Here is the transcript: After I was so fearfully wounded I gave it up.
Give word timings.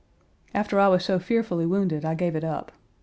After 0.55 0.79
I 0.79 0.87
was 0.87 1.05
so 1.05 1.19
fearfully 1.19 1.67
wounded 1.67 2.05
I 2.05 2.15
gave 2.15 2.35
it 2.35 2.43
up. 2.43 2.71